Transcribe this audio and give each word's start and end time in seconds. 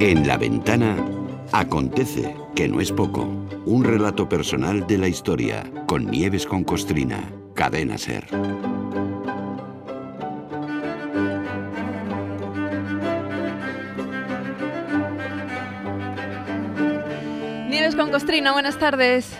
En 0.00 0.26
la 0.26 0.36
ventana 0.36 0.96
acontece, 1.52 2.36
que 2.54 2.68
no 2.68 2.80
es 2.80 2.92
poco, 2.92 3.22
un 3.64 3.84
relato 3.84 4.28
personal 4.28 4.86
de 4.86 4.98
la 4.98 5.08
historia 5.08 5.64
con 5.86 6.10
Nieves 6.10 6.46
con 6.46 6.62
Costrina, 6.64 7.20
cadena 7.54 7.96
ser. 7.96 8.26
Nieves 17.68 17.96
con 17.96 18.10
Costrina, 18.10 18.52
buenas 18.52 18.78
tardes. 18.78 19.36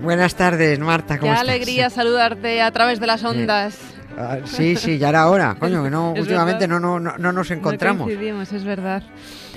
Buenas 0.00 0.34
tardes, 0.34 0.78
Marta. 0.78 1.18
¿cómo 1.18 1.32
Qué 1.32 1.36
estás? 1.38 1.48
alegría 1.48 1.90
saludarte 1.90 2.62
a 2.62 2.70
través 2.70 3.00
de 3.00 3.06
las 3.06 3.24
ondas. 3.24 3.93
Ah, 4.16 4.38
sí, 4.44 4.76
sí, 4.76 4.98
ya 4.98 5.08
era 5.08 5.28
hora. 5.28 5.56
Coño, 5.58 5.82
que 5.82 5.90
no, 5.90 6.12
últimamente 6.12 6.68
no, 6.68 6.78
no, 6.80 7.00
no, 7.00 7.16
no 7.18 7.32
nos 7.32 7.50
encontramos. 7.50 8.08
No 8.08 8.42
es 8.42 8.64
verdad. 8.64 9.02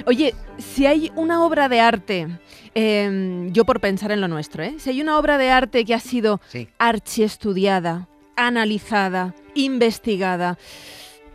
Oye, 0.06 0.34
si 0.58 0.86
hay 0.86 1.12
una 1.16 1.44
obra 1.44 1.70
de 1.70 1.80
arte, 1.80 2.28
eh, 2.76 3.50
yo 3.52 3.66
por 3.66 3.80
pensar 3.80 4.12
en 4.12 4.22
lo 4.22 4.28
nuestro, 4.28 4.64
¿eh? 4.64 4.76
si 4.78 4.90
hay 4.90 5.02
una 5.02 5.18
obra 5.20 5.38
de 5.38 5.50
arte 5.50 5.86
que 5.86 5.94
ha 5.94 6.00
sido 6.00 6.40
Sí. 6.50 6.68
archiestudiada, 6.78 8.08
analizada, 8.36 9.34
investigada, 9.56 10.58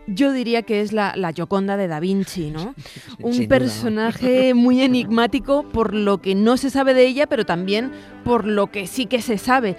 yo 0.08 0.32
diría 0.32 0.62
que 0.62 0.80
es 0.80 0.92
la, 0.92 1.12
la 1.16 1.32
Gioconda 1.32 1.76
de 1.76 1.86
Da 1.86 2.00
Vinci, 2.00 2.50
¿no? 2.50 2.74
Un 3.20 3.46
personaje 3.46 4.52
muy 4.54 4.80
enigmático 4.82 5.62
por 5.68 5.94
lo 5.94 6.18
que 6.20 6.34
no 6.34 6.56
se 6.56 6.70
sabe 6.70 6.92
de 6.94 7.06
ella, 7.06 7.26
pero 7.28 7.46
también 7.46 7.92
por 8.24 8.46
lo 8.46 8.66
que 8.68 8.86
sí 8.86 9.06
que 9.06 9.22
se 9.22 9.38
sabe. 9.38 9.76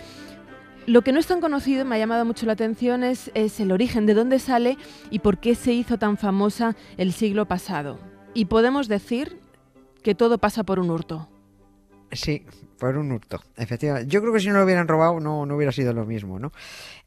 Lo 0.86 1.02
que 1.02 1.14
no 1.14 1.20
es 1.20 1.28
tan 1.28 1.40
conocido, 1.40 1.86
me 1.86 1.96
ha 1.96 2.00
llamado 2.00 2.26
mucho 2.26 2.46
la 2.46 2.54
atención, 2.54 3.04
es, 3.04 3.32
es 3.36 3.60
el 3.62 3.72
origen, 3.72 4.06
de 4.06 4.14
dónde 4.14 4.40
sale 4.40 4.78
y 5.10 5.20
por 5.20 5.38
qué 5.38 5.56
se 5.56 5.72
hizo 5.72 5.98
tan 5.98 6.18
famosa 6.18 6.76
el 6.98 7.14
siglo 7.14 7.48
pasado. 7.48 8.00
Y 8.34 8.46
podemos 8.46 8.90
decir 8.90 9.40
que 10.04 10.14
todo 10.14 10.40
pasa 10.40 10.64
por 10.64 10.80
un 10.80 10.90
hurto. 10.90 11.30
Sí, 12.12 12.46
por 12.84 12.98
un 12.98 13.14
hurto, 13.14 13.42
efectivamente. 13.56 14.12
Yo 14.12 14.20
creo 14.20 14.34
que 14.34 14.42
si 14.42 14.48
no 14.48 14.56
lo 14.56 14.66
hubieran 14.66 14.90
robado 14.90 15.18
no, 15.22 15.46
no 15.46 15.56
hubiera 15.56 15.72
sido 15.72 15.94
lo 15.94 16.06
mismo, 16.06 16.38
¿no? 16.38 16.52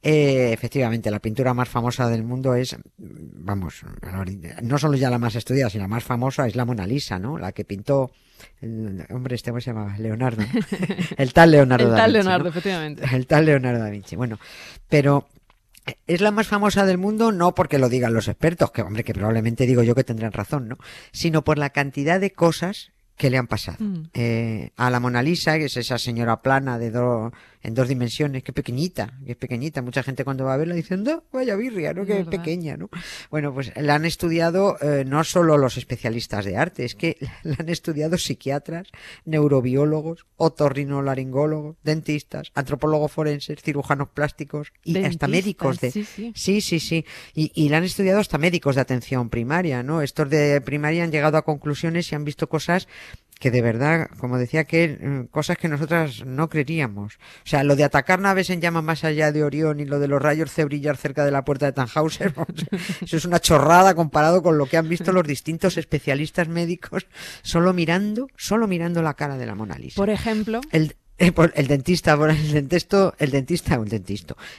Eh, 0.02 0.50
efectivamente, 0.50 1.10
la 1.10 1.18
pintura 1.18 1.52
más 1.52 1.68
famosa 1.68 2.08
del 2.08 2.22
mundo 2.22 2.54
es, 2.54 2.74
vamos, 2.96 3.82
no 4.62 4.78
solo 4.78 4.96
ya 4.96 5.10
la 5.10 5.18
más 5.18 5.34
estudiada, 5.34 5.68
sino 5.68 5.84
la 5.84 5.88
más 5.88 6.02
famosa 6.02 6.46
es 6.46 6.56
la 6.56 6.64
Mona 6.64 6.86
Lisa, 6.86 7.18
¿no? 7.18 7.36
La 7.36 7.52
que 7.52 7.66
pintó, 7.66 8.10
el 8.62 9.04
hombre 9.10 9.34
este, 9.34 9.50
¿cómo 9.50 9.60
se 9.60 9.68
llamaba? 9.68 9.98
Leonardo. 9.98 10.44
El 11.18 11.34
tal 11.34 11.50
Leonardo 11.50 11.84
el 11.84 11.90
da 11.90 11.96
tal 11.98 12.12
Vinci, 12.12 12.24
Leonardo, 12.24 12.44
¿no? 12.44 12.50
efectivamente. 12.50 13.04
El 13.12 13.26
tal 13.26 13.44
Leonardo 13.44 13.80
da 13.80 13.90
Vinci. 13.90 14.16
Bueno, 14.16 14.38
pero 14.88 15.28
es 16.06 16.22
la 16.22 16.30
más 16.30 16.46
famosa 16.46 16.86
del 16.86 16.96
mundo 16.96 17.32
no 17.32 17.54
porque 17.54 17.78
lo 17.78 17.90
digan 17.90 18.14
los 18.14 18.28
expertos, 18.28 18.70
que 18.70 18.80
hombre, 18.80 19.04
que 19.04 19.12
probablemente 19.12 19.66
digo 19.66 19.82
yo 19.82 19.94
que 19.94 20.04
tendrán 20.04 20.32
razón, 20.32 20.68
¿no? 20.68 20.78
Sino 21.12 21.44
por 21.44 21.58
la 21.58 21.68
cantidad 21.68 22.18
de 22.18 22.30
cosas 22.30 22.92
que 23.16 23.30
le 23.30 23.38
han 23.38 23.46
pasado. 23.46 23.78
Mm. 23.80 24.02
Eh, 24.14 24.70
a 24.76 24.90
la 24.90 25.00
Mona 25.00 25.22
Lisa, 25.22 25.56
que 25.58 25.64
es 25.66 25.76
esa 25.76 25.98
señora 25.98 26.42
plana 26.42 26.78
de 26.78 26.90
do- 26.90 27.32
en 27.66 27.74
dos 27.74 27.88
dimensiones, 27.88 28.42
que 28.42 28.52
pequeñita, 28.52 29.12
que 29.24 29.32
es 29.32 29.36
pequeñita. 29.36 29.82
Mucha 29.82 30.02
gente 30.02 30.24
cuando 30.24 30.44
va 30.44 30.54
a 30.54 30.56
verla 30.56 30.74
dice, 30.74 30.96
"No, 30.96 31.24
vaya 31.32 31.56
birria, 31.56 31.92
¿no? 31.92 32.02
Es 32.02 32.06
Que 32.08 32.14
verdad. 32.14 32.30
pequeña, 32.30 32.76
¿no? 32.76 32.88
Bueno, 33.30 33.52
pues 33.52 33.72
la 33.76 33.96
han 33.96 34.04
estudiado 34.04 34.76
eh, 34.80 35.04
no 35.06 35.24
solo 35.24 35.58
los 35.58 35.76
especialistas 35.76 36.44
de 36.44 36.56
arte, 36.56 36.84
es 36.84 36.94
que 36.94 37.16
la 37.42 37.56
han 37.58 37.68
estudiado 37.68 38.16
psiquiatras, 38.18 38.88
neurobiólogos, 39.24 40.26
otorrinolaringólogos, 40.36 41.76
dentistas, 41.82 42.50
antropólogos 42.54 43.12
forenses, 43.12 43.60
cirujanos 43.62 44.08
plásticos 44.10 44.72
y 44.84 44.96
hasta 45.04 45.28
médicos 45.28 45.80
de... 45.80 45.90
sí, 45.90 46.04
sí. 46.04 46.32
Sí, 46.34 46.60
sí, 46.60 46.80
sí. 46.80 47.04
Y, 47.34 47.50
y 47.54 47.68
la 47.68 47.78
han 47.78 47.84
estudiado 47.84 48.20
hasta 48.20 48.38
médicos 48.38 48.76
de 48.76 48.80
atención 48.80 49.28
primaria, 49.30 49.82
¿no? 49.82 50.02
Estos 50.02 50.30
de 50.30 50.60
primaria 50.60 51.04
han 51.04 51.10
llegado 51.12 51.36
a 51.36 51.42
conclusiones 51.44 52.10
y 52.12 52.14
han 52.14 52.24
visto 52.24 52.48
cosas 52.48 52.88
que 53.38 53.50
de 53.50 53.62
verdad, 53.62 54.08
como 54.18 54.38
decía 54.38 54.64
que 54.64 54.98
mm, 55.00 55.26
cosas 55.26 55.58
que 55.58 55.68
nosotras 55.68 56.24
no 56.24 56.48
creeríamos. 56.48 57.16
O 57.16 57.48
sea, 57.48 57.64
lo 57.64 57.76
de 57.76 57.84
atacar 57.84 58.18
naves 58.20 58.50
en 58.50 58.60
llamas 58.60 58.82
más 58.82 59.04
allá 59.04 59.32
de 59.32 59.44
Orión 59.44 59.80
y 59.80 59.84
lo 59.84 59.98
de 59.98 60.08
los 60.08 60.22
rayos 60.22 60.50
C 60.50 60.64
brillar 60.64 60.96
cerca 60.96 61.24
de 61.24 61.30
la 61.30 61.44
puerta 61.44 61.66
de 61.66 61.72
Tannhauser, 61.72 62.34
eso 63.02 63.16
es 63.16 63.24
una 63.24 63.40
chorrada 63.40 63.94
comparado 63.94 64.42
con 64.42 64.56
lo 64.58 64.66
que 64.66 64.76
han 64.76 64.88
visto 64.88 65.12
los 65.12 65.26
distintos 65.26 65.76
especialistas 65.76 66.48
médicos 66.48 67.06
solo 67.42 67.72
mirando, 67.72 68.28
solo 68.36 68.66
mirando 68.66 69.02
la 69.02 69.14
cara 69.14 69.36
de 69.36 69.46
la 69.46 69.54
Mona 69.54 69.76
Lisa. 69.76 69.96
Por 69.96 70.10
ejemplo, 70.10 70.60
El, 70.72 70.96
eh, 71.18 71.32
el 71.54 71.66
dentista, 71.66 72.12
el 72.14 72.52
dentista, 72.52 73.14
el 73.18 73.30
dentista, 73.30 73.78
un. 73.78 73.88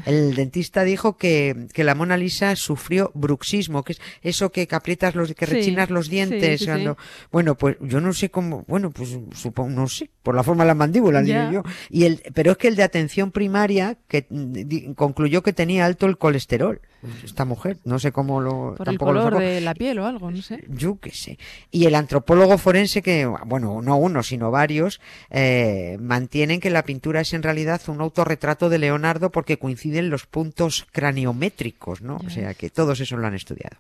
El 0.06 0.34
dentista 0.36 0.84
dijo 0.84 1.16
que, 1.18 1.68
que 1.74 1.84
la 1.84 1.94
Mona 1.96 2.18
Lisa 2.18 2.56
sufrió 2.56 3.12
bruxismo, 3.14 3.84
que 3.84 3.94
es 3.94 4.02
eso 4.22 4.52
que, 4.52 4.68
que 4.68 4.76
aprietas 4.76 5.14
los, 5.16 5.34
que 5.36 5.46
Sí, 5.46 5.54
rechinas 5.54 5.90
los 5.90 6.10
dientes. 6.10 6.60
sí, 6.60 6.66
sí. 6.66 6.72
cuando- 6.72 6.98
Bueno, 7.32 7.56
pues 7.56 7.78
yo 7.82 8.02
no 8.02 8.12
sé 8.14 8.30
cómo, 8.32 8.66
bueno, 8.68 8.90
pues 8.92 9.18
supongo, 9.36 9.70
no 9.70 9.88
sé, 9.88 10.10
por 10.24 10.34
la 10.36 10.44
forma 10.44 10.64
de 10.64 10.70
las 10.70 10.78
mandíbulas, 10.78 11.24
digo 11.26 11.52
yo. 11.52 11.64
Y 11.90 12.06
el, 12.06 12.22
pero 12.34 12.52
es 12.54 12.58
que 12.58 12.68
el 12.70 12.76
de 12.76 12.84
atención 12.84 13.32
primaria, 13.32 13.98
que 14.08 14.26
di- 14.30 14.94
concluyó 14.96 15.44
que 15.44 15.54
tenía 15.54 15.86
alto 15.86 16.06
el 16.08 16.18
colesterol. 16.18 16.82
Esta 17.24 17.46
mujer, 17.46 17.78
no 17.86 18.00
sé 18.00 18.12
cómo 18.12 18.42
lo, 18.42 18.76
por 18.76 18.90
el 18.90 18.98
tampoco 18.98 19.12
color 19.12 19.40
de 19.40 19.62
la 19.62 19.74
piel 19.76 20.00
o 20.00 20.06
algo, 20.06 20.32
no 20.32 20.42
sé. 20.42 20.64
Yo 20.68 21.00
qué 21.00 21.12
sé. 21.12 21.38
Y 21.72 21.86
el 21.86 21.96
antropólogo 21.96 22.58
forense, 22.58 23.02
que, 23.02 23.26
bueno, 23.46 23.82
no 23.82 23.98
uno, 23.98 24.24
sino 24.24 24.52
varios, 24.52 25.00
eh, 25.30 25.98
mantienen 26.00 26.60
que 26.60 26.70
la 26.70 26.84
pintura 26.84 27.22
es 27.22 27.34
en 27.34 27.44
realidad 27.44 27.82
un 27.88 28.02
autorretrato 28.02 28.70
de 28.70 28.80
Leonardo 28.80 29.32
porque 29.32 29.60
coinciden 29.60 30.10
los 30.10 30.26
puntos 30.26 30.88
craniométricos, 30.92 32.02
¿no? 32.02 32.20
Ya 32.22 32.28
O 32.28 32.30
sea, 32.30 32.54
que 32.54 32.70
todos 32.70 33.00
eso 33.00 33.18
lo 33.18 33.28
han 33.28 33.36
estudiado. 33.36 33.78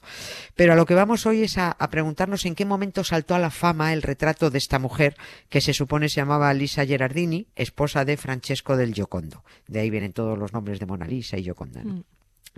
Pero 0.55 0.73
a 0.73 0.75
lo 0.75 0.85
que 0.85 0.93
vamos 0.93 1.25
hoy 1.25 1.43
es 1.43 1.57
a, 1.57 1.71
a 1.71 1.89
preguntarnos 1.89 2.45
en 2.45 2.55
qué 2.55 2.65
momento 2.65 3.03
saltó 3.03 3.35
a 3.35 3.39
la 3.39 3.49
fama 3.49 3.93
el 3.93 4.01
retrato 4.01 4.49
de 4.49 4.57
esta 4.57 4.79
mujer 4.79 5.15
que 5.49 5.61
se 5.61 5.73
supone 5.73 6.09
se 6.09 6.21
llamaba 6.21 6.53
Lisa 6.53 6.85
Gerardini, 6.85 7.47
esposa 7.55 8.05
de 8.05 8.17
Francesco 8.17 8.77
del 8.77 8.93
Giocondo. 8.93 9.43
De 9.67 9.79
ahí 9.79 9.89
vienen 9.89 10.13
todos 10.13 10.37
los 10.37 10.53
nombres 10.53 10.79
de 10.79 10.85
Mona 10.85 11.07
Lisa 11.07 11.37
y 11.37 11.43
Gioconda. 11.43 11.83
¿no? 11.83 11.93
Mm. 11.93 12.03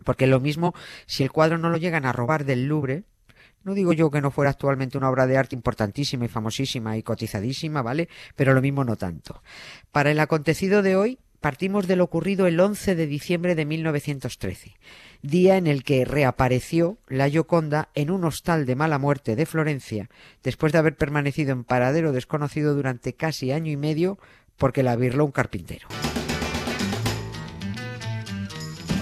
Porque 0.04 0.28
lo 0.28 0.40
mismo, 0.40 0.74
si 1.06 1.24
el 1.24 1.32
cuadro 1.32 1.58
no 1.58 1.70
lo 1.70 1.78
llegan 1.78 2.06
a 2.06 2.12
robar 2.12 2.46
del 2.46 2.68
Louvre, 2.68 3.04
no 3.64 3.74
digo 3.74 3.94
yo 3.94 4.10
que 4.10 4.22
no 4.22 4.32
fuera 4.32 4.52
actualmente 4.52 4.98
una 4.98 5.10
obra 5.10 5.28
de 5.28 5.38
arte 5.38 5.56
importantísima 5.56 6.26
y 6.26 6.30
famosísima 6.30 6.98
y 6.98 7.04
cotizadísima, 7.04 7.82
¿vale? 7.82 8.08
Pero 8.36 8.54
lo 8.54 8.62
mismo 8.62 8.84
no 8.84 8.96
tanto. 8.96 9.42
Para 9.92 10.12
el 10.12 10.20
acontecido 10.20 10.82
de 10.82 10.96
hoy, 10.96 11.20
partimos 11.42 11.88
de 11.88 11.96
lo 11.96 12.06
ocurrido 12.06 12.48
el 12.48 12.60
11 12.60 12.96
de 12.96 13.08
diciembre 13.08 13.56
de 13.56 13.66
1913, 13.66 14.76
día 15.22 15.58
en 15.58 15.68
el 15.68 15.84
que 15.84 16.06
reapareció 16.06 17.00
la 17.08 17.30
Gioconda 17.30 17.90
en 17.96 18.12
un 18.12 18.26
hostal 18.26 18.66
de 18.66 18.76
mala 18.76 18.98
muerte 18.98 19.36
de 19.36 19.46
Florencia, 19.46 20.10
después 20.44 20.72
de 20.72 20.80
haber 20.80 20.96
permanecido 20.96 21.52
en 21.52 21.64
paradero 21.64 22.12
desconocido 22.12 22.76
durante 22.76 23.14
casi 23.14 23.52
año 23.52 23.72
y 23.72 23.78
medio 23.78 24.20
porque 24.58 24.84
la 24.84 24.96
birló 24.96 25.26
un 25.26 25.32
carpintero. 25.32 25.88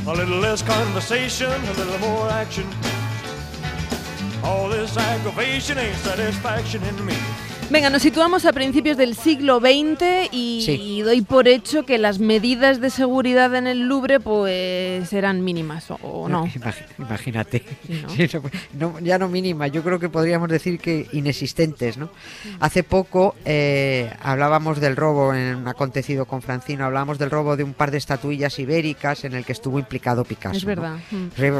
A 0.07 0.15
little 0.15 0.39
less 0.39 0.61
conversation, 0.61 1.51
a 1.51 1.73
little 1.73 1.99
more 1.99 2.29
action. 2.29 2.65
All 4.41 4.69
this 4.69 4.95
aggravation 4.95 5.77
ain't 5.77 5.97
satisfaction 5.97 6.81
in 6.83 7.05
me. 7.05 7.17
Venga, 7.69 7.89
nos 7.89 8.01
situamos 8.01 8.45
a 8.45 8.53
principios 8.53 8.95
del 8.95 9.13
siglo 9.13 9.59
XX 9.59 10.29
y, 10.31 10.61
Sí. 10.65 10.71
y 10.81 11.01
doy 11.01 11.21
por 11.21 11.49
hecho 11.49 11.85
que 11.85 11.97
las 11.97 12.17
medidas 12.17 12.79
de 12.79 12.89
seguridad 12.89 13.53
en 13.55 13.67
el 13.67 13.89
Louvre 13.89 14.21
pues 14.21 15.11
eran 15.11 15.43
mínimas 15.43 15.91
o, 15.91 15.95
o 15.95 16.29
no. 16.29 16.47
Imagínate. 16.97 17.63
Sí, 18.15 18.29
¿no? 18.73 18.97
Ya 19.01 19.17
no 19.19 19.27
mínima, 19.27 19.67
yo 19.67 19.83
creo 19.83 19.99
que 19.99 20.07
podríamos 20.07 20.47
decir 20.47 20.79
que 20.79 21.07
inexistentes, 21.11 21.97
¿no? 21.97 22.09
Hace 22.61 22.83
poco 22.83 23.35
eh, 23.43 24.09
hablábamos 24.21 24.79
del 24.79 24.95
robo 24.95 25.33
en 25.33 25.57
un 25.57 25.67
acontecido 25.67 26.25
con 26.25 26.41
Francino, 26.41 26.85
hablábamos 26.85 27.19
del 27.19 27.29
robo 27.29 27.57
de 27.57 27.65
un 27.65 27.73
par 27.73 27.91
de 27.91 27.97
estatuillas 27.97 28.57
ibéricas 28.59 29.25
en 29.25 29.33
el 29.33 29.43
que 29.43 29.51
estuvo 29.51 29.77
implicado 29.77 30.23
Picasso. 30.23 30.55
Es 30.57 30.63
verdad. 30.65 30.99
mm. 31.11 31.27
Pues 31.35 31.51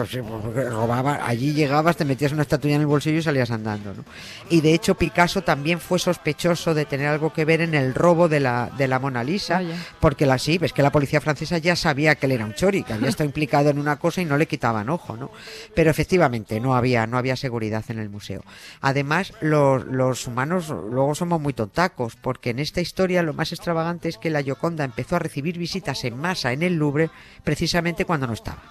pues 0.54 0.70
robaba, 0.72 1.28
allí 1.28 1.52
llegabas, 1.54 1.98
te 1.98 2.06
metías 2.06 2.32
una 2.32 2.44
estatuilla 2.44 2.76
en 2.76 2.82
el 2.82 2.88
bolsillo 2.88 3.18
y 3.20 3.24
salías 3.24 3.52
andando, 3.52 3.94
¿no? 3.94 4.06
Y 4.50 4.62
de 4.62 4.74
hecho 4.74 4.96
Picasso 4.96 5.42
también 5.42 5.82
fue 5.82 5.97
sospechoso 6.00 6.74
de 6.74 6.86
tener 6.86 7.08
algo 7.08 7.34
que 7.34 7.46
ver 7.46 7.62
en 7.62 7.74
el 7.74 7.94
robo 7.94 8.28
de 8.28 8.40
la, 8.40 8.70
de 8.78 8.88
la 8.88 9.00
Mona 9.00 9.24
Lisa, 9.24 9.56
Vaya. 9.56 9.76
porque 10.00 10.26
la 10.26 10.38
sí, 10.38 10.58
ves 10.58 10.74
que 10.74 10.82
la 10.82 10.92
policía 10.92 11.22
francesa 11.22 11.58
ya 11.58 11.76
sabía 11.76 12.16
que 12.16 12.26
él 12.26 12.34
era 12.34 12.46
un 12.46 12.54
chori, 12.54 12.84
que 12.84 12.94
había 12.94 13.10
estado 13.10 13.26
implicado 13.28 13.70
en 13.70 13.80
una 13.80 13.98
cosa 13.98 14.22
y 14.22 14.26
no 14.26 14.38
le 14.38 14.48
quitaban 14.48 14.90
ojo, 14.90 15.18
¿no? 15.18 15.32
Pero 15.76 15.92
efectivamente 15.92 16.60
no 16.60 16.76
había, 16.76 17.08
no 17.08 17.18
había 17.18 17.36
seguridad 17.36 17.84
en 17.90 18.00
el 18.00 18.10
museo. 18.10 18.44
Además, 18.82 19.34
los, 19.42 19.86
los 19.86 20.28
humanos 20.28 20.70
luego 20.70 21.16
somos 21.16 21.42
muy 21.42 21.54
tontacos, 21.54 22.16
porque 22.16 22.52
en 22.52 22.60
esta 22.60 22.82
historia 22.82 23.24
lo 23.24 23.34
más 23.34 23.52
extravagante 23.52 24.10
es 24.10 24.18
que 24.18 24.30
la 24.30 24.42
Gioconda 24.42 24.84
empezó 24.84 25.16
a 25.16 25.20
recibir 25.20 25.58
visitas 25.58 26.04
en 26.04 26.18
masa 26.18 26.52
en 26.52 26.64
el 26.64 26.76
Louvre 26.76 27.10
precisamente 27.44 28.06
cuando 28.06 28.28
no 28.28 28.34
estaba. 28.34 28.62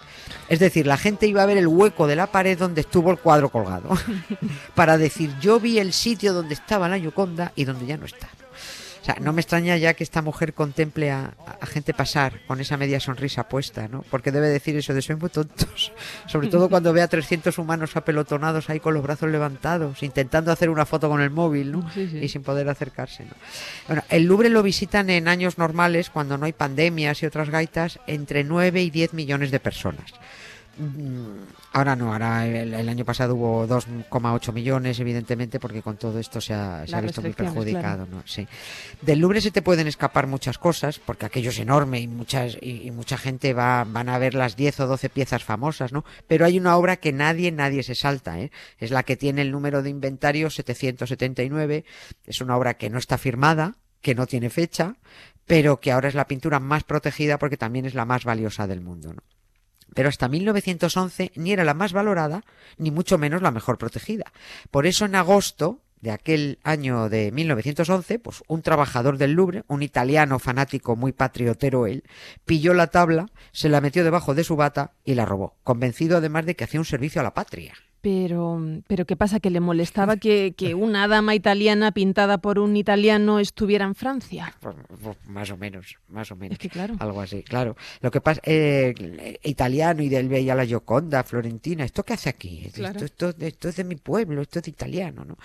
Es 0.49 0.58
decir, 0.58 0.87
la 0.87 0.96
gente 0.96 1.26
iba 1.26 1.43
a 1.43 1.46
ver 1.46 1.56
el 1.56 1.67
hueco 1.67 2.06
de 2.06 2.17
la 2.17 2.29
pared 2.29 2.58
donde 2.58 2.81
estuvo 2.82 3.11
el 3.11 3.19
cuadro 3.19 3.49
colgado, 3.49 3.90
para 4.75 4.99
decir 4.99 5.32
yo 5.40 5.61
vi 5.61 5.79
el 5.79 5.93
sitio 5.93 6.32
donde 6.32 6.55
estaba 6.55 6.88
la 6.88 6.99
Gioconda 6.99 7.16
y 7.55 7.65
donde 7.65 7.87
ya 7.87 7.97
no 7.97 8.05
está. 8.05 8.29
sea, 9.03 9.17
no 9.21 9.33
me 9.33 9.41
extraña 9.41 9.77
ya 9.77 9.95
que 9.95 10.05
esta 10.05 10.21
mujer 10.21 10.53
contemple 10.53 11.11
a, 11.11 11.33
a 11.61 11.67
gente 11.67 11.95
pasar 11.95 12.41
con 12.47 12.61
esa 12.61 12.77
media 12.77 13.01
sonrisa 13.01 13.49
puesta, 13.49 13.89
¿no? 13.89 14.05
Porque 14.11 14.33
debe 14.33 14.49
decir 14.49 14.77
eso 14.77 14.93
de 14.93 15.01
soy 15.01 15.17
muy 15.17 15.31
tontos. 15.31 15.93
Sobre 16.27 16.49
todo 16.49 16.69
cuando 16.69 16.93
ve 16.93 17.03
a 17.03 17.09
300 17.09 17.57
humanos 17.59 17.97
apelotonados 17.97 18.69
ahí 18.69 18.81
con 18.81 18.95
los 18.95 19.03
brazos 19.03 19.31
levantados, 19.31 20.03
intentando 20.03 20.51
hacer 20.53 20.71
una 20.71 20.85
foto 20.85 21.09
con 21.09 21.21
el 21.21 21.31
móvil, 21.31 21.73
¿no? 21.73 21.91
Sí, 21.93 22.09
sí. 22.09 22.19
Y 22.19 22.29
sin 22.29 22.43
poder 22.43 22.69
acercarse, 22.69 23.25
¿no? 23.25 23.33
Bueno, 23.87 24.03
el 24.11 24.25
Louvre 24.25 24.51
lo 24.51 24.63
visitan 24.63 25.09
en 25.09 25.29
años 25.29 25.57
normales, 25.57 26.11
cuando 26.11 26.37
no 26.37 26.47
hay 26.47 26.53
pandemias 26.53 27.23
y 27.23 27.27
otras 27.27 27.49
gaitas, 27.49 28.01
entre 28.07 28.45
9 28.45 28.83
y 28.83 28.91
10 28.91 29.15
millones 29.15 29.51
de 29.51 29.61
personas. 29.61 30.13
Ahora 31.73 31.96
no, 31.96 32.12
ahora 32.12 32.46
el, 32.46 32.75
el 32.75 32.88
año 32.88 33.05
pasado 33.05 33.34
hubo 33.34 33.67
2,8 33.67 34.52
millones, 34.52 35.00
evidentemente, 35.00 35.58
porque 35.58 35.82
con 35.82 35.96
todo 35.96 36.19
esto 36.19 36.40
se 36.40 36.55
ha, 36.55 36.87
se 36.87 36.94
ha 36.94 37.00
Las 37.00 37.06
visto 37.06 37.23
muy 37.23 37.32
perjudicado. 37.32 38.06
¿no? 38.06 38.23
Sí. 38.26 38.46
Del 39.02 39.20
Louvre 39.20 39.40
se 39.40 39.50
te 39.50 39.62
pueden 39.62 39.87
escapar 39.87 40.26
muchas 40.26 40.58
cosas, 40.58 40.99
porque 40.99 41.26
aquello 41.26 41.50
es 41.50 41.58
enorme 41.58 42.00
y, 42.00 42.08
muchas, 42.08 42.56
y, 42.61 42.87
y 42.87 42.90
mucha 42.90 43.17
gente 43.17 43.55
va, 43.55 43.84
van 43.84 44.08
a 44.08 44.19
ver 44.19 44.34
las 44.34 44.56
10 44.56 44.81
o 44.81 44.87
12 44.87 45.08
piezas 45.08 45.44
famosas, 45.44 45.93
¿no? 45.93 46.05
Pero 46.26 46.44
hay 46.44 46.58
una 46.58 46.76
obra 46.76 46.96
que 46.96 47.12
nadie, 47.12 47.52
nadie 47.52 47.82
se 47.82 47.94
salta, 47.94 48.38
¿eh? 48.40 48.50
Es 48.79 48.90
la 48.90 49.02
que 49.02 49.17
tiene 49.17 49.43
el 49.43 49.50
número 49.50 49.82
de 49.82 49.90
inventario 49.90 50.50
779, 50.50 51.84
es 52.25 52.40
una 52.40 52.56
obra 52.56 52.75
que 52.75 52.90
no 52.90 52.99
está 52.99 53.19
firmada, 53.19 53.76
que 54.02 54.14
no 54.14 54.26
tiene 54.26 54.50
fecha, 54.50 54.96
pero 55.46 55.81
que 55.81 55.93
ahora 55.93 56.08
es 56.08 56.14
la 56.14 56.26
pintura 56.26 56.61
más 56.61 56.84
protegida 56.84 57.38
porque 57.38 57.56
también 57.56 57.87
es 57.87 57.94
la 57.94 58.05
más 58.05 58.25
valiosa 58.25 58.67
del 58.67 58.81
mundo, 58.81 59.12
¿no? 59.14 59.22
Pero 59.94 60.09
hasta 60.09 60.29
1911 60.29 61.33
ni 61.37 61.53
era 61.53 61.65
la 61.65 61.75
más 61.75 61.93
valorada, 61.93 62.44
ni 62.79 62.91
mucho 62.91 63.19
menos 63.19 63.43
la 63.43 63.50
mejor 63.50 63.79
protegida. 63.79 64.33
Por 64.71 64.87
eso 64.87 65.05
en 65.05 65.15
agosto 65.15 65.81
de 66.00 66.11
aquel 66.11 66.59
año 66.62 67.09
de 67.09 67.33
1911, 67.33 68.19
pues 68.19 68.43
un 68.49 68.62
trabajador 68.62 69.19
del 69.19 69.33
Louvre, 69.33 69.65
un 69.69 69.83
italiano 69.83 70.38
fanático 70.38 70.97
muy 70.97 71.12
patriotero 71.12 71.87
él, 71.87 72.05
pilló 72.44 72.75
la 72.75 72.88
tabla, 72.88 73.27
se 73.53 73.69
la 73.69 73.81
metió 73.81 74.05
debajo 74.05 74.35
de 74.35 74.44
su 74.44 74.56
bata 74.56 74.93
y 75.05 75.15
la 75.15 75.25
robó, 75.25 75.56
convencido 75.65 76.19
además 76.19 76.47
de 76.47 76.55
que 76.55 76.65
hacía 76.65 76.81
un 76.81 76.87
servicio 76.87 77.21
a 77.21 77.25
la 77.25 77.35
patria. 77.35 77.75
Pero, 78.06 78.61
pero 78.87 79.05
¿qué 79.05 79.17
pasa? 79.17 79.41
¿Que 79.41 79.50
le 79.50 79.58
molestaba 79.58 80.17
que, 80.17 80.55
que 80.56 80.75
una 80.76 81.08
dama 81.08 81.35
italiana 81.35 81.91
pintada 81.91 82.38
por 82.38 82.61
un 82.61 82.76
italiano 82.76 83.41
estuviera 83.41 83.85
en 83.85 83.97
Francia? 83.97 84.55
Pues, 84.61 84.76
pues, 85.03 85.17
más 85.26 85.50
o 85.50 85.56
menos, 85.56 85.97
más 86.08 86.31
o 86.31 86.37
menos. 86.37 86.53
Es 86.53 86.58
que 86.61 86.69
claro. 86.70 86.94
Algo 87.00 87.20
así, 87.20 87.43
claro. 87.43 87.75
Lo 88.03 88.12
que 88.12 88.20
pasa, 88.20 88.41
eh, 88.44 88.94
italiano 89.43 90.05
y 90.05 90.08
del 90.08 90.29
veía 90.29 90.55
la 90.55 90.64
Gioconda, 90.64 91.25
Florentina, 91.25 91.82
¿esto 91.85 92.05
qué 92.05 92.12
hace 92.12 92.29
aquí? 92.29 92.70
Claro. 92.73 93.05
Esto, 93.05 93.31
esto- 93.31 93.44
esto 93.44 93.69
es 93.70 93.75
de 93.75 93.82
mi 93.82 93.97
pueblo, 93.97 94.41
esto 94.43 94.61
es 94.61 94.69
italiano, 94.69 95.25
¿no? 95.25 95.37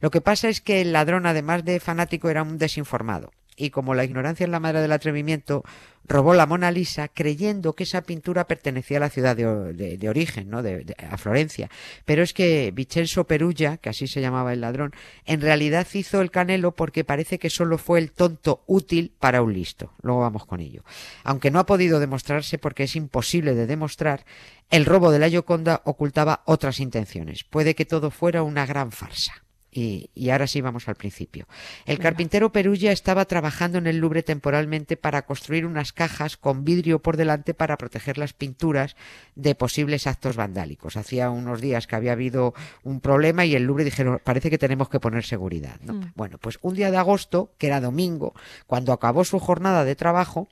Lo 0.00 0.10
que 0.10 0.20
pasa 0.20 0.48
es 0.48 0.60
que 0.60 0.80
el 0.80 0.92
ladrón, 0.92 1.24
además 1.24 1.64
de 1.64 1.78
fanático, 1.78 2.28
era 2.30 2.42
un 2.42 2.58
desinformado. 2.58 3.30
Y 3.58 3.70
como 3.70 3.94
la 3.94 4.04
ignorancia 4.04 4.44
es 4.44 4.50
la 4.50 4.60
madre 4.60 4.80
del 4.80 4.92
atrevimiento, 4.92 5.64
robó 6.04 6.32
la 6.32 6.46
Mona 6.46 6.70
Lisa 6.70 7.08
creyendo 7.08 7.74
que 7.74 7.82
esa 7.82 8.02
pintura 8.02 8.46
pertenecía 8.46 8.98
a 8.98 9.00
la 9.00 9.10
ciudad 9.10 9.36
de, 9.36 10.08
origen, 10.08 10.48
¿no? 10.48 10.62
De- 10.62 10.94
a 11.10 11.18
Florencia. 11.18 11.68
Pero 12.04 12.22
es 12.22 12.32
que 12.32 12.70
Vincenzo 12.72 13.24
Perugia, 13.24 13.76
que 13.78 13.88
así 13.90 14.06
se 14.06 14.20
llamaba 14.20 14.52
el 14.52 14.60
ladrón, 14.60 14.94
en 15.26 15.40
realidad 15.40 15.86
hizo 15.92 16.20
el 16.20 16.30
canelo 16.30 16.76
porque 16.76 17.02
parece 17.04 17.40
que 17.40 17.50
solo 17.50 17.78
fue 17.78 17.98
el 17.98 18.12
tonto 18.12 18.62
útil 18.66 19.12
para 19.18 19.42
un 19.42 19.52
listo. 19.52 19.92
Luego 20.02 20.20
vamos 20.20 20.46
con 20.46 20.60
ello. 20.60 20.84
Aunque 21.24 21.50
no 21.50 21.58
ha 21.58 21.66
podido 21.66 21.98
demostrarse 21.98 22.58
porque 22.58 22.84
es 22.84 22.94
imposible 22.94 23.54
de 23.56 23.66
demostrar, 23.66 24.24
el 24.70 24.86
robo 24.86 25.10
de 25.10 25.18
la 25.18 25.28
Gioconda 25.28 25.82
ocultaba 25.84 26.42
otras 26.46 26.78
intenciones. 26.78 27.42
Puede 27.42 27.74
que 27.74 27.84
todo 27.86 28.12
fuera 28.12 28.44
una 28.44 28.66
gran 28.66 28.92
farsa. 28.92 29.47
Y, 29.78 30.10
y 30.14 30.30
ahora 30.30 30.46
sí 30.46 30.60
vamos 30.60 30.88
al 30.88 30.96
principio. 30.96 31.46
El 31.86 31.98
carpintero 31.98 32.50
Perugia 32.50 32.90
estaba 32.90 33.24
trabajando 33.26 33.78
en 33.78 33.86
el 33.86 33.98
Louvre 33.98 34.22
temporalmente 34.22 34.96
para 34.96 35.22
construir 35.22 35.66
unas 35.66 35.92
cajas 35.92 36.36
con 36.36 36.64
vidrio 36.64 37.00
por 37.00 37.16
delante 37.16 37.54
para 37.54 37.76
proteger 37.76 38.18
las 38.18 38.32
pinturas 38.32 38.96
de 39.36 39.54
posibles 39.54 40.06
actos 40.06 40.36
vandálicos. 40.36 40.96
Hacía 40.96 41.30
unos 41.30 41.60
días 41.60 41.86
que 41.86 41.96
había 41.96 42.12
habido 42.12 42.54
un 42.82 43.00
problema 43.00 43.44
y 43.44 43.54
el 43.54 43.64
Louvre 43.64 43.84
dijeron, 43.84 44.20
parece 44.24 44.50
que 44.50 44.58
tenemos 44.58 44.88
que 44.88 45.00
poner 45.00 45.24
seguridad. 45.24 45.78
¿no? 45.82 45.94
Mm. 45.94 46.12
Bueno, 46.16 46.38
pues 46.38 46.58
un 46.62 46.74
día 46.74 46.90
de 46.90 46.96
agosto, 46.96 47.52
que 47.58 47.68
era 47.68 47.80
domingo, 47.80 48.34
cuando 48.66 48.92
acabó 48.92 49.24
su 49.24 49.38
jornada 49.38 49.84
de 49.84 49.94
trabajo, 49.94 50.48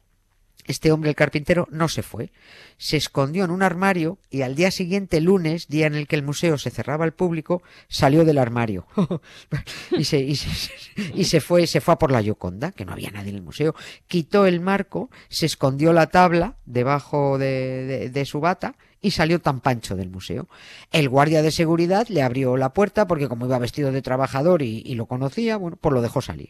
este 0.67 0.93
hombre, 0.93 1.11
el 1.11 1.17
carpintero, 1.17 1.69
no 1.71 1.89
se 1.89 2.03
fue. 2.03 2.31
Se 2.77 2.97
escondió 2.97 3.45
en 3.45 3.51
un 3.51 3.63
armario 3.63 4.19
y 4.31 4.43
al 4.43 4.55
día 4.55 4.71
siguiente, 4.71 5.21
lunes, 5.21 5.69
día 5.69 5.87
en 5.87 5.95
el 5.95 6.07
que 6.07 6.17
el 6.17 6.23
museo 6.23 6.59
se 6.59 6.71
cerraba 6.71 7.05
al 7.05 7.13
público, 7.13 7.63
salió 7.89 8.25
del 8.25 8.39
armario. 8.39 8.87
y, 9.97 10.05
se, 10.05 10.19
y, 10.21 10.37
se, 11.25 11.41
fue, 11.41 11.67
se 11.67 11.81
fue 11.81 11.95
a 11.95 11.99
por 11.99 12.11
la 12.13 12.23
Gioconda, 12.23 12.73
que 12.73 12.85
no 12.85 12.93
había 12.93 13.11
nadie 13.11 13.31
en 13.31 13.37
el 13.37 13.43
museo. 13.43 13.75
Quitó 14.09 14.47
el 14.47 14.61
marco, 14.61 15.11
se 15.29 15.47
escondió 15.47 15.93
la 15.93 16.09
tabla 16.09 16.57
debajo 16.65 17.39
de, 17.39 18.11
de- 18.13 18.27
su 18.27 18.41
bata 18.41 18.75
y 19.01 19.13
salió 19.13 19.41
tan 19.41 19.61
pancho 19.61 19.95
del 19.95 20.11
museo. 20.11 20.49
El 20.91 21.09
guardia 21.09 21.43
de 21.43 21.53
seguridad 21.53 22.09
le 22.09 22.23
abrió 22.23 22.57
la 22.57 22.73
puerta 22.73 23.07
porque 23.07 23.29
como 23.29 23.47
iba 23.47 23.59
vestido 23.59 23.93
de 23.93 24.03
trabajador 24.03 24.63
y, 24.63 24.95
lo 24.95 25.07
conocía, 25.07 25.57
bueno, 25.57 25.77
pues 25.81 25.93
lo 25.95 26.03
dejó 26.03 26.21
salir. 26.23 26.49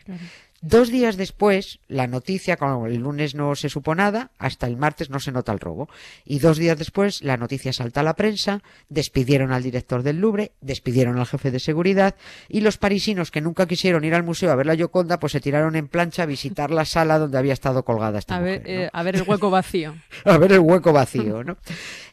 Dos 0.69 0.91
días 0.91 1.17
después, 1.17 1.79
la 1.87 2.09
noticia, 2.09 2.57
como 2.57 2.89
el 2.89 2.97
lunes 2.97 3.37
no 3.37 3.55
se 3.55 3.69
supo 3.69 3.95
nada, 3.95 4.33
hasta 4.37 4.67
el 4.67 4.77
martes 4.77 5.11
no 5.11 5.21
se 5.21 5.31
nota 5.31 5.53
el 5.53 5.61
robo. 5.61 5.89
Y 6.25 6.41
dos 6.41 6.59
días 6.59 6.77
después, 6.77 7.23
la 7.23 7.37
noticia 7.37 7.73
salta 7.73 8.01
a 8.01 8.03
la 8.03 8.17
prensa, 8.17 8.65
despidieron 8.89 9.53
al 9.53 9.63
director 9.63 10.03
del 10.03 10.19
Louvre, 10.19 10.51
despidieron 10.61 11.21
al 11.21 11.27
jefe 11.27 11.53
de 11.53 11.61
seguridad, 11.61 12.17
y 12.49 12.63
los 12.63 12.79
parisinos 12.79 13.31
que 13.31 13.41
nunca 13.41 13.69
quisieron 13.69 14.03
ir 14.03 14.17
al 14.17 14.25
museo 14.25 14.51
a 14.51 14.57
ver 14.57 14.67
la 14.67 14.75
Gioconda, 14.75 15.21
pues 15.21 15.35
se 15.35 15.41
tiraron 15.41 15.77
en 15.77 15.87
plancha 15.87 16.25
a 16.25 16.27
visitar 16.27 16.73
la 16.73 16.85
sala 16.85 17.21
donde 17.21 17.39
había 17.39 17.53
estado 17.53 17.85
colgada 17.85 18.19
esta 18.19 18.35
A 18.35 18.41
ver, 18.41 18.63
eh, 18.67 18.91
a 18.93 19.05
ver 19.05 19.15
el 19.15 19.23
hueco 19.23 19.51
vacío. 19.51 19.95
a 20.25 20.37
ver 20.37 20.51
el 20.51 20.59
hueco 20.59 20.93
vacío, 20.93 21.45
¿no? 21.45 21.59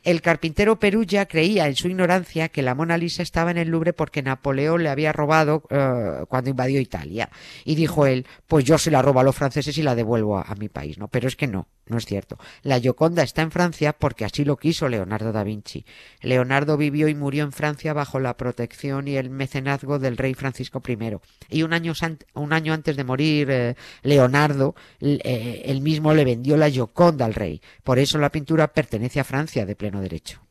El 0.03 0.21
carpintero 0.21 0.77
Perugia 0.77 1.25
creía 1.25 1.67
en 1.67 1.75
su 1.75 1.87
ignorancia 1.87 2.49
que 2.49 2.61
la 2.61 2.75
Mona 2.75 2.97
Lisa 2.97 3.23
estaba 3.23 3.51
en 3.51 3.57
el 3.57 3.69
Louvre 3.69 3.93
porque 3.93 4.21
Napoleón 4.21 4.83
le 4.83 4.89
había 4.89 5.13
robado 5.13 5.63
eh, 5.69 6.25
cuando 6.27 6.49
invadió 6.49 6.81
Italia. 6.81 7.29
Y 7.63 7.75
dijo 7.75 8.05
él, 8.05 8.27
pues 8.47 8.65
yo 8.65 8.77
se 8.77 8.91
la 8.91 9.01
robo 9.01 9.19
a 9.19 9.23
los 9.23 9.35
franceses 9.35 9.77
y 9.77 9.83
la 9.83 9.95
devuelvo 9.95 10.37
a, 10.37 10.55
mi 10.55 10.69
país, 10.69 10.97
¿no? 10.97 11.07
Pero 11.07 11.27
es 11.27 11.35
que 11.35 11.47
no, 11.47 11.67
no 11.87 11.97
es 11.97 12.05
cierto. 12.05 12.37
La 12.61 12.79
Gioconda 12.79 13.23
está 13.23 13.41
en 13.41 13.51
Francia 13.51 13.93
porque 13.93 14.25
así 14.25 14.45
lo 14.45 14.57
quiso 14.57 14.87
Leonardo 14.89 15.31
da 15.31 15.43
Vinci. 15.43 15.85
Leonardo 16.21 16.77
vivió 16.77 17.07
y 17.07 17.15
murió 17.15 17.43
en 17.43 17.51
Francia 17.51 17.93
bajo 17.93 18.19
la 18.19 18.37
protección 18.37 19.07
y 19.07 19.15
el 19.15 19.29
mecenazgo 19.29 19.99
del 19.99 20.17
rey 20.17 20.33
Francisco 20.33 20.81
I. 20.87 21.17
Y 21.49 21.63
un 21.63 21.73
año, 21.73 21.93
un 22.33 22.53
año 22.53 22.73
antes 22.73 22.95
de 22.95 23.03
morir 23.03 23.49
eh, 23.49 23.75
Leonardo, 24.03 24.75
eh, 24.99 25.63
él 25.65 25.81
mismo 25.81 26.13
le 26.13 26.25
vendió 26.25 26.57
la 26.57 26.69
Gioconda 26.69 27.25
al 27.25 27.33
rey. 27.33 27.61
Por 27.83 27.99
eso 27.99 28.17
la 28.17 28.31
pintura 28.31 28.73
pertenece 28.73 29.19
a 29.19 29.23
Francia 29.23 29.65
de 29.65 29.75
pleno 29.75 30.01
derecho. 30.01 30.41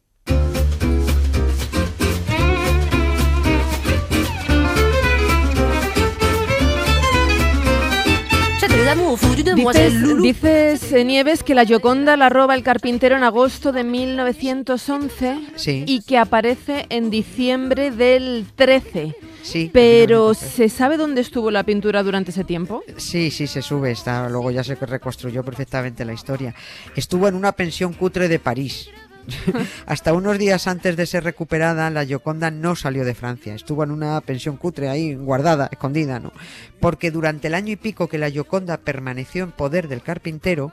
Dices, 8.94 10.20
dices, 10.22 10.92
eh, 10.92 11.04
Nieves, 11.04 11.42
que 11.42 11.54
la 11.54 11.64
Gioconda 11.64 12.16
la 12.16 12.28
roba 12.28 12.54
el 12.54 12.62
carpintero 12.62 13.16
en 13.16 13.22
agosto 13.24 13.72
de 13.72 13.84
1911 13.84 15.38
Sí. 15.56 15.84
y 15.86 16.02
que 16.02 16.18
aparece 16.18 16.86
en 16.90 17.10
diciembre 17.10 17.90
del 17.90 18.46
13. 18.54 19.14
Sí. 19.42 19.70
Pero 19.72 20.34
¿se 20.34 20.68
sabe 20.68 20.96
dónde 20.96 21.20
estuvo 21.20 21.50
la 21.50 21.64
pintura 21.64 22.02
durante 22.02 22.30
ese 22.30 22.44
tiempo? 22.44 22.82
Sí, 22.96 23.30
sí, 23.30 23.46
se 23.46 23.62
sube, 23.62 23.90
está, 23.90 24.28
luego 24.28 24.50
ya 24.50 24.62
se 24.62 24.74
reconstruyó 24.74 25.42
perfectamente 25.42 26.04
la 26.04 26.12
historia. 26.12 26.54
Estuvo 26.94 27.26
en 27.28 27.34
una 27.34 27.52
pensión 27.52 27.92
cutre 27.94 28.28
de 28.28 28.38
París. 28.38 28.88
Hasta 29.86 30.12
unos 30.12 30.38
días 30.38 30.66
antes 30.66 30.96
de 30.96 31.06
ser 31.06 31.24
recuperada, 31.24 31.90
la 31.90 32.04
Gioconda 32.04 32.50
no 32.50 32.76
salió 32.76 33.04
de 33.04 33.14
Francia. 33.14 33.54
Estuvo 33.54 33.84
en 33.84 33.90
una 33.90 34.20
pensión 34.20 34.56
cutre 34.56 34.88
ahí, 34.88 35.14
guardada, 35.14 35.68
escondida, 35.70 36.20
¿no? 36.20 36.32
Porque 36.80 37.10
durante 37.10 37.48
el 37.48 37.54
año 37.54 37.72
y 37.72 37.76
pico 37.76 38.08
que 38.08 38.18
la 38.18 38.30
Gioconda 38.30 38.78
permaneció 38.78 39.44
en 39.44 39.52
poder 39.52 39.88
del 39.88 40.02
carpintero, 40.02 40.72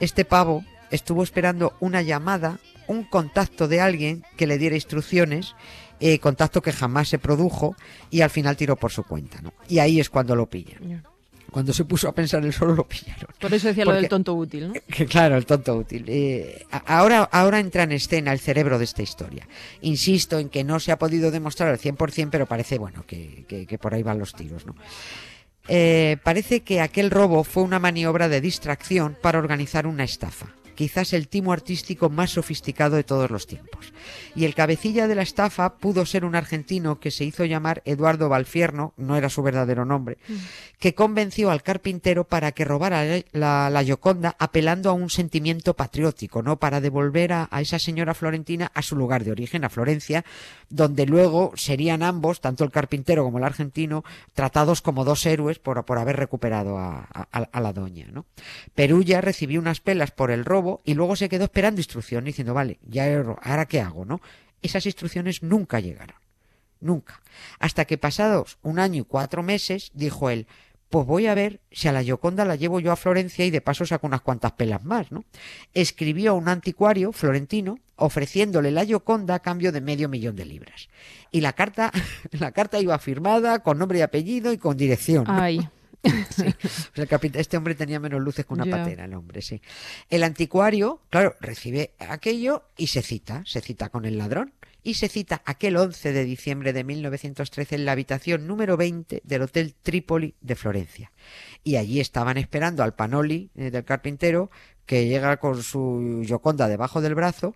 este 0.00 0.24
pavo 0.24 0.64
estuvo 0.90 1.22
esperando 1.22 1.74
una 1.80 2.02
llamada, 2.02 2.58
un 2.86 3.04
contacto 3.04 3.68
de 3.68 3.80
alguien 3.80 4.24
que 4.36 4.46
le 4.46 4.58
diera 4.58 4.74
instrucciones, 4.74 5.54
eh, 6.00 6.18
contacto 6.18 6.62
que 6.62 6.72
jamás 6.72 7.08
se 7.08 7.18
produjo 7.18 7.76
y 8.10 8.22
al 8.22 8.30
final 8.30 8.56
tiró 8.56 8.76
por 8.76 8.90
su 8.90 9.04
cuenta, 9.04 9.40
¿no? 9.42 9.52
Y 9.68 9.78
ahí 9.78 10.00
es 10.00 10.10
cuando 10.10 10.34
lo 10.34 10.46
pillan. 10.46 11.02
Cuando 11.50 11.72
se 11.72 11.84
puso 11.84 12.08
a 12.08 12.12
pensar 12.14 12.44
él 12.44 12.52
solo 12.52 12.74
lo 12.74 12.84
pillaron. 12.86 13.26
Por 13.40 13.52
eso 13.52 13.68
decía 13.68 13.84
lo 13.84 13.92
del 13.92 14.08
tonto 14.08 14.34
útil, 14.34 14.68
¿no? 14.68 14.74
Que 14.74 15.06
claro, 15.06 15.36
el 15.36 15.46
tonto 15.46 15.74
útil. 15.76 16.04
Eh, 16.08 16.64
ahora, 16.86 17.24
ahora 17.32 17.58
entra 17.60 17.82
en 17.82 17.92
escena 17.92 18.32
el 18.32 18.38
cerebro 18.38 18.78
de 18.78 18.84
esta 18.84 19.02
historia. 19.02 19.46
Insisto 19.82 20.38
en 20.38 20.48
que 20.48 20.64
no 20.64 20.78
se 20.80 20.92
ha 20.92 20.98
podido 20.98 21.30
demostrar 21.30 21.68
al 21.70 21.78
100%, 21.78 22.28
pero 22.30 22.46
parece, 22.46 22.78
bueno, 22.78 23.04
que, 23.06 23.44
que- 23.48 23.66
que 23.66 23.78
por 23.78 23.94
ahí 23.94 24.02
van 24.02 24.18
los 24.18 24.34
tiros, 24.34 24.64
¿no? 24.66 24.74
Eh, 25.68 26.16
parece 26.24 26.60
que 26.60 26.80
aquel 26.80 27.10
robo 27.10 27.44
fue 27.44 27.62
una 27.62 27.78
maniobra 27.78 28.28
de 28.28 28.40
distracción 28.40 29.16
para 29.20 29.38
organizar 29.38 29.86
una 29.86 30.04
estafa. 30.04 30.54
Quizás 30.80 31.12
el 31.12 31.28
timo 31.28 31.52
artístico 31.52 32.08
más 32.08 32.30
sofisticado 32.30 32.96
de 32.96 33.04
todos 33.04 33.30
los 33.30 33.46
tiempos. 33.46 33.92
Y 34.34 34.46
el 34.46 34.54
cabecilla 34.54 35.08
de 35.08 35.14
la 35.14 35.20
estafa 35.20 35.74
pudo 35.76 36.06
ser 36.06 36.24
un 36.24 36.34
argentino 36.34 36.98
que 37.00 37.10
se 37.10 37.24
hizo 37.26 37.44
llamar 37.44 37.82
Eduardo 37.84 38.30
Valfierno, 38.30 38.94
no 38.96 39.14
era 39.14 39.28
su 39.28 39.42
verdadero 39.42 39.84
nombre, 39.84 40.16
que 40.78 40.94
convenció 40.94 41.50
al 41.50 41.62
carpintero 41.62 42.24
para 42.24 42.52
que 42.52 42.64
robara 42.64 43.04
la, 43.32 43.68
la 43.68 43.84
Gioconda 43.84 44.34
apelando 44.38 44.88
a 44.88 44.94
un 44.94 45.10
sentimiento 45.10 45.74
patriótico, 45.74 46.42
¿no? 46.42 46.56
Para 46.58 46.80
devolver 46.80 47.34
a, 47.34 47.46
a 47.50 47.60
esa 47.60 47.78
señora 47.78 48.14
florentina 48.14 48.72
a 48.72 48.80
su 48.80 48.96
lugar 48.96 49.22
de 49.22 49.32
origen, 49.32 49.66
a 49.66 49.68
Florencia, 49.68 50.24
donde 50.70 51.04
luego 51.04 51.52
serían 51.56 52.02
ambos, 52.02 52.40
tanto 52.40 52.64
el 52.64 52.70
carpintero 52.70 53.22
como 53.22 53.36
el 53.36 53.44
argentino, 53.44 54.02
tratados 54.32 54.80
como 54.80 55.04
dos 55.04 55.26
héroes 55.26 55.58
por, 55.58 55.84
por 55.84 55.98
haber 55.98 56.16
recuperado 56.16 56.78
a, 56.78 57.06
a- 57.12 57.48
a 57.52 57.60
la 57.60 57.74
doña. 57.74 58.06
¿no? 58.10 58.24
Perulla 58.74 59.20
recibió 59.20 59.60
unas 59.60 59.80
pelas 59.80 60.10
por 60.12 60.30
el 60.30 60.46
robo 60.46 60.69
y 60.84 60.94
luego 60.94 61.16
se 61.16 61.28
quedó 61.28 61.44
esperando 61.44 61.80
instrucciones 61.80 62.26
diciendo, 62.26 62.54
vale, 62.54 62.78
ya 62.86 63.06
he 63.06 63.22
ro- 63.22 63.38
ahora 63.42 63.66
qué 63.66 63.80
hago, 63.80 64.04
¿no? 64.04 64.20
Esas 64.62 64.86
instrucciones 64.86 65.42
nunca 65.42 65.80
llegaron. 65.80 66.16
Nunca. 66.80 67.20
Hasta 67.58 67.84
que 67.84 67.98
pasados 67.98 68.58
un 68.62 68.78
año 68.78 69.02
y 69.02 69.04
cuatro 69.04 69.42
meses, 69.42 69.90
dijo 69.94 70.30
él, 70.30 70.46
pues 70.88 71.06
voy 71.06 71.26
a 71.28 71.34
ver 71.34 71.60
si 71.70 71.86
a 71.88 71.92
la 71.92 72.02
Gioconda 72.02 72.44
la 72.44 72.56
llevo 72.56 72.80
yo 72.80 72.90
a 72.90 72.96
Florencia 72.96 73.44
y 73.44 73.50
de 73.50 73.60
paso 73.60 73.86
saco 73.86 74.06
unas 74.08 74.22
cuantas 74.22 74.52
pelas 74.52 74.82
más, 74.84 75.12
¿no? 75.12 75.24
Escribió 75.72 76.32
a 76.32 76.34
un 76.34 76.48
anticuario 76.48 77.12
florentino 77.12 77.78
ofreciéndole 77.96 78.70
la 78.72 78.84
Gioconda 78.84 79.36
a 79.36 79.38
cambio 79.40 79.70
de 79.72 79.80
medio 79.80 80.08
millón 80.08 80.34
de 80.36 80.46
libras. 80.46 80.88
Y 81.30 81.42
la 81.42 81.52
carta, 81.52 81.92
la 82.32 82.50
carta 82.52 82.80
iba 82.80 82.98
firmada 82.98 83.60
con 83.60 83.78
nombre 83.78 83.98
y 84.00 84.02
apellido 84.02 84.52
y 84.52 84.58
con 84.58 84.76
dirección. 84.76 85.24
Ay, 85.28 85.68
Sí. 86.30 86.44
O 86.46 87.06
sea, 87.06 87.20
este 87.34 87.56
hombre 87.56 87.74
tenía 87.74 88.00
menos 88.00 88.20
luces 88.20 88.46
que 88.46 88.54
una 88.54 88.64
Ya. 88.64 88.76
patera, 88.78 89.04
el 89.04 89.14
hombre, 89.14 89.42
sí. 89.42 89.60
El 90.08 90.22
anticuario, 90.22 91.02
claro, 91.10 91.34
recibe 91.40 91.94
aquello 91.98 92.64
y 92.76 92.88
se 92.88 93.02
cita, 93.02 93.42
se 93.46 93.60
cita 93.60 93.88
con 93.88 94.04
el 94.04 94.18
ladrón. 94.18 94.54
Y 94.82 94.94
se 94.94 95.08
cita 95.08 95.42
aquel 95.44 95.76
11 95.76 96.12
de 96.14 96.24
diciembre 96.24 96.72
de 96.72 96.84
1913 96.84 97.74
en 97.74 97.84
la 97.84 97.92
habitación 97.92 98.46
número 98.46 98.78
20 98.78 99.20
del 99.24 99.42
Hotel 99.42 99.74
Trípoli 99.82 100.34
de 100.40 100.54
Florencia. 100.56 101.12
Y 101.62 101.76
allí 101.76 102.00
estaban 102.00 102.38
esperando 102.38 102.82
al 102.82 102.94
Panoli 102.94 103.50
eh, 103.56 103.70
del 103.70 103.84
carpintero, 103.84 104.50
que 104.86 105.06
llega 105.06 105.36
con 105.36 105.62
su 105.62 106.22
Gioconda 106.24 106.66
debajo 106.66 107.02
del 107.02 107.14
brazo. 107.14 107.54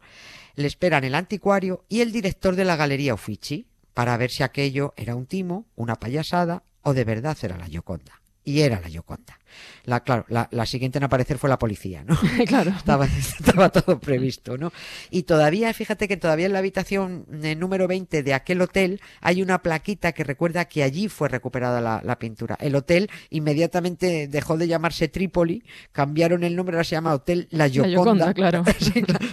Le 0.55 0.67
esperan 0.67 1.05
el 1.05 1.15
anticuario 1.15 1.87
y 1.89 2.03
el 2.03 2.13
director 2.13 2.57
de 2.57 2.67
la 2.67 2.77
Galería 2.77 3.15
Uffizi 3.15 3.67
para 3.95 4.17
ver 4.19 4.31
si 4.31 4.43
aquello 4.43 4.93
era 4.99 5.15
un 5.15 5.25
timo, 5.25 5.67
una 5.77 5.95
payasada 5.97 6.63
o 6.83 6.93
de 6.93 7.05
verdad 7.05 7.39
era 7.41 7.57
la 7.57 7.67
Gioconda. 7.67 8.21
Y 8.45 8.61
era 8.61 8.81
la 8.81 8.89
Gioconda. 8.89 9.39
La, 9.85 10.01
claro, 10.01 10.25
la, 10.29 10.49
la 10.51 10.67
siguiente 10.67 10.99
en 10.99 11.05
aparecer 11.05 11.39
fue 11.39 11.49
la 11.49 11.59
policía, 11.59 12.05
¿no? 12.05 12.17
claro. 12.47 12.73
Estaba, 12.77 13.07
estaba 13.07 13.69
todo 13.71 13.99
previsto, 14.01 14.59
¿no? 14.59 14.73
Y 15.11 15.23
todavía, 15.23 15.73
fíjate 15.73 16.09
que 16.09 16.17
todavía 16.17 16.47
en 16.47 16.53
la 16.53 16.59
habitación 16.59 17.25
eh, 17.43 17.55
número 17.55 17.87
20 17.87 18.23
de 18.23 18.35
aquel 18.35 18.61
hotel 18.61 19.01
hay 19.21 19.43
una 19.43 19.63
plaquita 19.63 20.13
que 20.13 20.25
recuerda 20.25 20.65
que 20.67 20.83
allí 20.83 21.09
fue 21.09 21.29
recuperada 21.29 21.81
la, 21.81 22.03
la 22.05 22.19
pintura. 22.19 22.57
El 22.61 22.75
hotel 22.75 23.09
inmediatamente 23.31 24.29
dejó 24.29 24.57
de 24.59 24.69
llamarse 24.69 25.09
Trípoli, 25.09 25.63
cambiaron 25.93 26.45
el 26.45 26.57
nombre, 26.57 26.77
ahora 26.77 26.85
se 26.85 26.97
llama 26.97 27.15
Hotel 27.15 27.47
La 27.51 27.65
La 27.65 27.71
Gioconda. 27.71 28.33
Gioconda, 28.33 28.35
claro. 28.35 28.65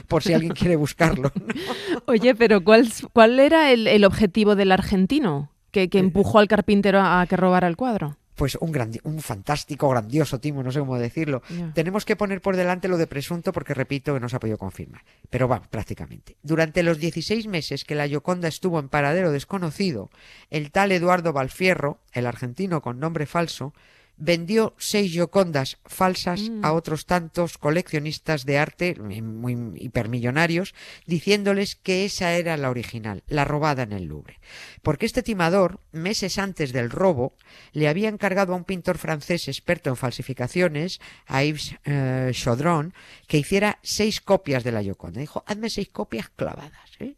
Por 0.08 0.24
si 0.24 0.34
alguien 0.34 0.53
quiere 0.53 0.75
buscarlo. 0.75 1.32
Oye, 2.06 2.36
pero 2.36 2.63
¿cuál, 2.63 2.88
cuál 3.13 3.39
era 3.39 3.72
el, 3.72 3.88
el 3.88 4.06
objetivo 4.06 4.56
del 4.56 4.72
argentino 4.72 5.51
que, 5.72 5.84
Eh, 5.84 5.89
que 5.89 6.00
empujó 6.00 6.39
al 6.39 6.48
carpintero 6.48 7.00
a, 7.00 7.22
a 7.22 7.27
que 7.27 7.38
robara 7.38 7.68
el 7.68 7.75
cuadro? 7.77 8.18
Pues 8.41 8.55
un, 8.60 8.71
grandi- 8.74 9.00
un 9.03 9.19
fantástico, 9.21 9.88
grandioso 9.88 10.39
timo, 10.39 10.63
no 10.63 10.71
sé 10.71 10.79
cómo 10.79 10.98
decirlo. 10.98 11.43
Tenemos 11.75 12.05
que 12.05 12.15
poner 12.15 12.41
por 12.41 12.55
delante 12.55 12.88
lo 12.88 12.98
de 12.98 13.05
presunto 13.05 13.53
porque 13.53 13.75
repito 13.75 14.15
que 14.15 14.19
no 14.19 14.29
se 14.29 14.36
ha 14.36 14.39
podido 14.39 14.57
confirmar. 14.57 15.03
Pero 15.29 15.48
va, 15.48 15.62
prácticamente. 15.62 16.38
Durante 16.41 16.81
los 16.81 16.98
16 16.98 17.45
meses 17.45 17.86
que 17.86 17.93
la 17.93 18.07
Gioconda 18.07 18.48
estuvo 18.48 18.79
en 18.79 18.89
paradero 18.89 19.31
desconocido, 19.31 20.10
el 20.50 20.71
tal 20.71 20.91
Eduardo 20.91 21.33
Valfierro, 21.33 22.00
el 22.13 22.25
argentino 22.25 22.81
con 22.81 23.00
nombre 23.00 23.27
falso, 23.27 23.75
vendió 24.21 24.75
seis 24.77 25.11
Giocondas 25.11 25.79
falsas 25.85 26.49
Mm. 26.49 26.63
a 26.63 26.73
otros 26.73 27.05
tantos 27.07 27.57
coleccionistas 27.57 28.45
de 28.45 28.59
arte 28.59 28.95
muy 28.95 29.57
hipermillonarios, 29.75 30.75
diciéndoles 31.07 31.75
que 31.75 32.05
esa 32.05 32.33
era 32.33 32.55
la 32.55 32.69
original, 32.69 33.23
la 33.27 33.45
robada 33.45 33.81
en 33.83 33.93
el 33.93 34.05
Louvre. 34.05 34.39
Porque 34.83 35.07
este 35.07 35.23
timador, 35.23 35.79
meses 35.91 36.37
antes 36.37 36.71
del 36.71 36.91
robo, 36.91 37.35
le 37.73 37.87
había 37.87 38.09
encargado 38.09 38.53
a 38.53 38.57
un 38.57 38.63
pintor 38.63 38.99
francés 38.99 39.47
experto 39.47 39.89
en 39.89 39.97
falsificaciones, 39.97 41.01
a 41.25 41.43
Yves 41.43 41.75
eh, 41.85 42.31
Chaudron, 42.33 42.93
que 43.27 43.39
hiciera 43.39 43.79
seis 43.81 44.21
copias 44.21 44.63
de 44.63 44.71
la 44.71 44.83
Gioconda. 44.83 45.19
Dijo, 45.19 45.43
hazme 45.47 45.69
seis 45.69 45.89
copias 45.89 46.29
clavadas, 46.29 46.91
¿eh? 46.99 47.15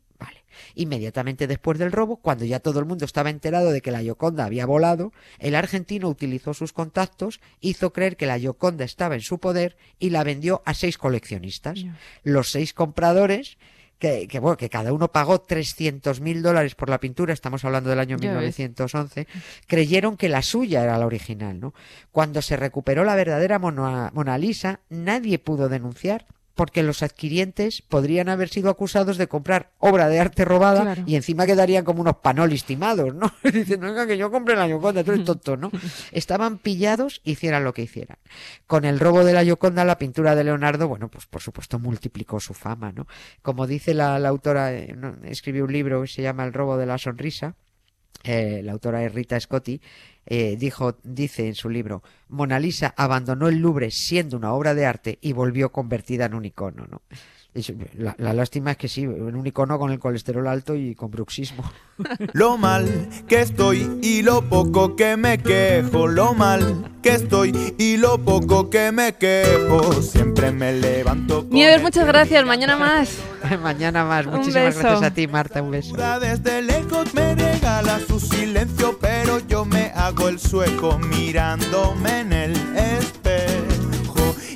Inmediatamente 0.75 1.47
después 1.47 1.79
del 1.79 1.91
robo, 1.91 2.17
cuando 2.17 2.45
ya 2.45 2.59
todo 2.59 2.79
el 2.79 2.85
mundo 2.85 3.05
estaba 3.05 3.29
enterado 3.29 3.71
de 3.71 3.81
que 3.81 3.91
la 3.91 4.01
Gioconda 4.01 4.45
había 4.45 4.65
volado, 4.65 5.13
el 5.39 5.55
argentino 5.55 6.09
utilizó 6.09 6.53
sus 6.53 6.73
contactos, 6.73 7.39
hizo 7.59 7.93
creer 7.93 8.17
que 8.17 8.25
la 8.25 8.39
Gioconda 8.39 8.85
estaba 8.85 9.15
en 9.15 9.21
su 9.21 9.39
poder 9.39 9.77
y 9.99 10.09
la 10.09 10.23
vendió 10.23 10.61
a 10.65 10.73
seis 10.73 10.97
coleccionistas. 10.97 11.85
Los 12.23 12.51
seis 12.51 12.73
compradores 12.73 13.57
que, 13.99 14.27
que, 14.27 14.39
bueno, 14.39 14.57
que 14.57 14.69
cada 14.69 14.91
uno 14.91 15.11
pagó 15.11 15.39
300 15.39 16.19
mil 16.19 16.41
dólares 16.41 16.75
por 16.75 16.89
la 16.89 16.99
pintura, 16.99 17.33
estamos 17.33 17.63
hablando 17.63 17.89
del 17.89 17.99
año 17.99 18.17
Ya 18.17 18.33
ves. 18.33 18.59
1911, 18.59 19.27
creyeron 19.65 20.17
que 20.17 20.27
la 20.27 20.41
suya 20.41 20.83
era 20.83 20.97
la 20.97 21.05
original, 21.05 21.59
¿no? 21.59 21.73
Cuando 22.11 22.41
se 22.41 22.57
recuperó 22.57 23.05
la 23.05 23.15
verdadera 23.15 23.59
Mona, 23.59 24.11
Mona 24.13 24.37
Lisa, 24.37 24.81
nadie 24.89 25.39
pudo 25.39 25.69
denunciar 25.69 26.25
porque 26.55 26.83
los 26.83 27.01
adquirientes 27.01 27.81
podrían 27.81 28.29
haber 28.29 28.49
sido 28.49 28.69
acusados 28.69 29.17
de 29.17 29.27
comprar 29.27 29.71
obra 29.79 30.07
de 30.09 30.19
arte 30.19 30.45
robada 30.45 30.81
Claro. 30.81 31.03
y 31.05 31.15
encima 31.15 31.45
quedarían 31.45 31.83
como 31.83 32.01
unos 32.01 32.17
panolis 32.17 32.63
timados, 32.65 33.13
¿no? 33.15 33.31
Diciendo, 33.43 33.87
venga, 33.87 34.05
que 34.05 34.17
yo 34.17 34.29
compré 34.31 34.55
la 34.55 34.67
Gioconda, 34.67 35.03
tú 35.03 35.11
eres 35.13 35.25
tonto, 35.25 35.57
¿no? 35.57 35.71
Estaban 36.11 36.57
pillados, 36.59 37.21
hicieran 37.23 37.63
lo 37.63 37.73
que 37.73 37.81
hicieran. 37.81 38.17
Con 38.67 38.85
el 38.85 38.99
robo 38.99 39.23
de 39.23 39.33
la 39.33 39.43
Gioconda, 39.43 39.83
la 39.85 39.97
pintura 39.97 40.35
de 40.35 40.43
Leonardo, 40.43 40.87
bueno, 40.87 41.09
pues 41.09 41.25
por 41.25 41.41
supuesto 41.41 41.79
multiplicó 41.79 42.39
su 42.39 42.53
fama, 42.53 42.91
¿no? 42.91 43.07
Como 43.41 43.65
dice 43.67 43.93
la, 43.93 44.19
la 44.19 44.29
autora, 44.29 44.73
eh, 44.73 44.95
escribió 45.23 45.63
un 45.65 45.73
libro 45.73 46.01
que 46.03 46.07
se 46.07 46.21
llama 46.21 46.43
El 46.45 46.53
robo 46.53 46.77
de 46.77 46.85
la 46.85 46.97
sonrisa, 46.97 47.55
eh, 48.23 48.61
la 48.63 48.71
autora 48.71 49.03
es 49.03 49.13
Rita 49.13 49.39
Scotti, 49.39 49.81
eh, 50.25 50.55
dijo, 50.57 50.97
dice 51.03 51.47
en 51.47 51.55
su 51.55 51.69
libro, 51.69 52.03
Mona 52.29 52.59
Lisa 52.59 52.93
abandonó 52.95 53.49
el 53.49 53.57
Louvre 53.57 53.91
siendo 53.91 54.37
una 54.37 54.53
obra 54.53 54.73
de 54.73 54.85
arte 54.85 55.17
y 55.21 55.33
volvió 55.33 55.71
convertida 55.71 56.25
en 56.25 56.33
un 56.33 56.45
icono, 56.45 56.87
¿no? 56.89 57.01
La, 57.97 58.15
la 58.17 58.33
lástima 58.33 58.71
es 58.71 58.77
que 58.77 58.87
sí, 58.87 59.03
en 59.03 59.35
un 59.35 59.45
icono 59.45 59.77
con 59.77 59.91
el 59.91 59.99
colesterol 59.99 60.47
alto 60.47 60.75
y 60.75 60.95
con 60.95 61.11
bruxismo. 61.11 61.63
Lo 62.33 62.57
mal 62.57 63.07
que 63.27 63.41
estoy 63.41 63.99
y 64.01 64.23
lo 64.23 64.49
poco 64.49 64.95
que 64.95 65.15
me 65.15 65.37
quejo, 65.37 66.07
lo 66.07 66.33
mal 66.33 66.91
que 67.03 67.11
estoy 67.11 67.75
y 67.77 67.97
lo 67.97 68.17
poco 68.17 68.71
que 68.71 68.91
me 68.91 69.13
quejo, 69.13 70.01
siempre 70.01 70.51
me 70.51 70.73
levanto. 70.73 71.41
con 71.41 71.49
Nieves, 71.51 71.83
muchas 71.83 72.07
gracias. 72.07 72.43
Mañana 72.45 72.75
más. 72.77 73.15
Mañana 73.61 74.03
más. 74.03 74.25
Un 74.25 74.33
Muchísimas 74.37 74.75
beso. 74.75 74.79
gracias 74.79 75.03
a 75.03 75.13
ti, 75.13 75.27
Marta. 75.27 75.61
Un 75.61 75.69
beso. 75.71 75.93
duda 75.95 76.19
Desde 76.19 76.63
lejos 76.63 77.13
me 77.13 77.35
regala 77.35 77.99
su 77.99 78.19
silencio, 78.19 78.97
pero 78.99 79.37
yo 79.47 79.63
me 79.63 79.91
hago 79.93 80.29
el 80.29 80.39
sueco 80.39 80.97
mirándome 80.97 82.21
en 82.21 82.33
el 82.33 82.51
espejo. 82.75 83.72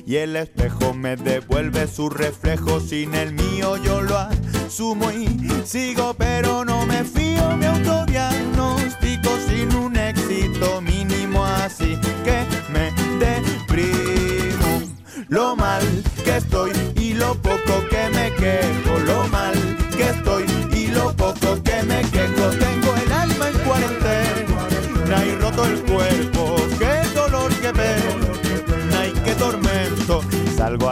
Y 0.07 0.15
el 0.15 0.37
espejo 0.37 0.93
me 0.93 1.17
devuelve 1.17 1.85
su 1.85 2.09
reflejo, 2.09 2.79
sin 2.79 3.13
el 3.13 3.33
mío 3.33 3.75
yo 3.75 4.01
lo 4.01 4.17
asumo 4.17 5.11
y 5.11 5.27
sigo, 5.65 6.13
pero 6.17 6.63
no 6.63 6.85
me 6.85 7.03
fío. 7.03 7.57
Mi 7.57 7.65
autodiagnóstico 7.65 9.29
sin 9.49 9.75
un 9.75 9.97
éxito 9.97 10.79
mínimo, 10.79 11.43
así 11.43 11.99
que 12.23 12.45
me 12.71 12.93
deprimo. 13.19 14.81
Lo 15.27 15.57
mal 15.57 15.83
que 16.23 16.37
estoy 16.37 16.71
y 16.95 17.13
lo 17.13 17.35
poco 17.41 17.86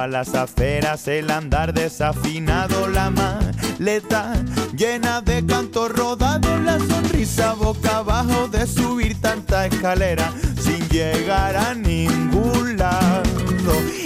las 0.08 0.36
aceras, 0.36 1.08
el 1.08 1.32
andar 1.32 1.74
desafinado, 1.74 2.88
la 2.88 3.10
maleta 3.10 4.34
llena 4.76 5.22
de 5.22 5.46
canto 5.46 5.88
rodado, 5.90 6.60
la 6.60 6.80
sonrisa 6.80 7.54
boca 7.54 7.98
abajo 7.98 8.48
de 8.48 8.68
subir 8.68 9.20
tanta 9.20 9.66
escalera 9.66 10.32
sin 10.60 10.88
llegar 10.90 11.56
a 11.56 11.74
ningún 11.74 12.78
lado. 12.78 13.24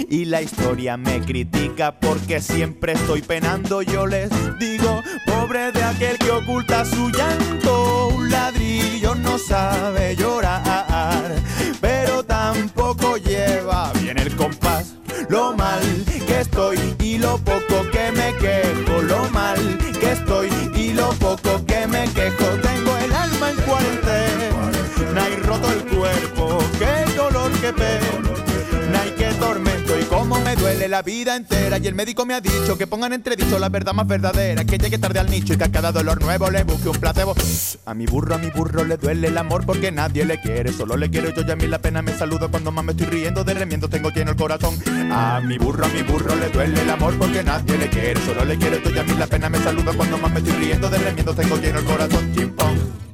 Y 0.09 0.25
la 0.25 0.41
historia 0.41 0.97
me 0.97 1.21
critica 1.21 1.99
porque 1.99 2.41
siempre 2.41 2.93
estoy 2.93 3.21
penando. 3.21 3.81
Yo 3.81 4.07
les 4.07 4.29
digo, 4.57 5.03
pobre 5.25 5.71
de 5.71 5.83
aquel 5.83 6.17
que 6.17 6.31
oculta 6.31 6.85
su 6.85 7.09
llanto. 7.09 8.07
Un 8.15 8.29
ladrillo 8.29 9.15
no 9.15 9.37
sabe 9.37 10.15
llorar, 10.15 11.35
un 12.61 12.69
poco 12.69 13.17
lleva 13.17 13.91
bien 13.93 14.17
el 14.17 14.35
compás. 14.35 14.95
Lo 15.29 15.55
mal 15.55 15.81
que 16.27 16.41
estoy 16.41 16.77
y 16.99 17.17
lo 17.17 17.37
poco 17.37 17.89
que 17.91 18.11
me 18.11 18.33
quejo. 18.37 19.01
Lo 19.01 19.29
mal 19.29 19.77
que 19.99 20.11
estoy 20.11 20.49
y 20.75 20.93
lo 20.93 21.09
poco 21.13 21.63
que 21.65 21.87
me 21.87 22.03
quejo. 22.11 22.45
Tengo 22.61 22.97
el 22.97 23.13
alma 23.13 23.51
en 23.51 23.57
cuarentena 23.57 25.29
y 25.29 25.35
roto 25.41 25.71
el 25.71 25.83
cuerpo. 25.85 26.59
Qué 26.79 27.13
dolor 27.15 27.51
que 27.61 27.73
pego 27.73 28.08
la 30.89 31.03
vida 31.03 31.35
entera 31.35 31.77
y 31.77 31.87
el 31.87 31.93
médico 31.93 32.25
me 32.25 32.33
ha 32.33 32.41
dicho 32.41 32.77
que 32.77 32.87
pongan 32.87 33.13
entredicho 33.13 33.59
la 33.59 33.69
verdad 33.69 33.93
más 33.93 34.07
verdadera, 34.07 34.65
que 34.65 34.77
llegue 34.77 34.97
tarde 34.97 35.19
al 35.19 35.29
nicho 35.29 35.53
y 35.53 35.57
que 35.57 35.63
a 35.63 35.71
cada 35.71 35.91
dolor 35.91 36.19
nuevo 36.21 36.49
le 36.49 36.63
busque 36.63 36.89
un 36.89 36.97
placebo. 36.97 37.35
A 37.85 37.93
mi 37.93 38.07
burro, 38.07 38.35
a 38.35 38.37
mi 38.39 38.49
burro 38.49 38.83
le 38.83 38.97
duele 38.97 39.27
el 39.27 39.37
amor 39.37 39.65
porque 39.65 39.91
nadie 39.91 40.25
le 40.25 40.41
quiere, 40.41 40.73
solo 40.73 40.97
le 40.97 41.09
quiero 41.09 41.29
yo 41.29 41.43
y 41.47 41.51
a 41.51 41.55
mí 41.55 41.67
la 41.67 41.79
pena 41.79 42.01
me 42.01 42.17
saludo 42.17 42.49
cuando 42.49 42.71
más 42.71 42.83
me 42.83 42.93
estoy 42.93 43.07
riendo 43.07 43.43
de 43.43 43.53
remiendo 43.53 43.87
tengo 43.87 44.09
lleno 44.09 44.31
el 44.31 44.37
corazón. 44.37 44.75
A 45.11 45.39
mi 45.41 45.57
burro, 45.57 45.85
a 45.85 45.89
mi 45.89 46.01
burro 46.01 46.35
le 46.35 46.49
duele 46.49 46.81
el 46.81 46.89
amor 46.89 47.17
porque 47.17 47.43
nadie 47.43 47.77
le 47.77 47.89
quiere, 47.89 48.19
solo 48.25 48.43
le 48.43 48.57
quiero 48.57 48.77
yo 48.77 48.89
y 48.89 48.97
a 48.97 49.03
mí 49.03 49.13
la 49.13 49.27
pena 49.27 49.49
me 49.49 49.59
saludo 49.59 49.95
cuando 49.95 50.17
más 50.17 50.31
me 50.31 50.39
estoy 50.39 50.53
riendo 50.53 50.89
de 50.89 50.97
remiendo 50.97 51.35
tengo 51.35 51.57
lleno 51.57 51.79
el 51.79 51.85
corazón. 51.85 52.33
Chimpón. 52.33 53.08